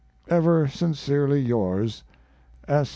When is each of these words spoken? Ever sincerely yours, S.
Ever 0.29 0.67
sincerely 0.67 1.39
yours, 1.41 2.03
S. 2.67 2.89